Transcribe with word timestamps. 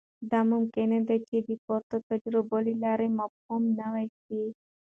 دا 0.31 0.39
ممکنه 0.53 0.97
ده 1.07 1.17
چې 1.27 1.37
د 1.47 1.49
پورته 1.63 1.97
تجربو 2.09 2.57
له 2.65 2.73
لارې 2.83 3.07
مفاهیم 3.19 3.63
نوي 3.79 4.07
سي. 4.23 4.41